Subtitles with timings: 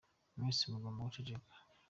[0.37, 1.49] Mwese mugomba guceceka.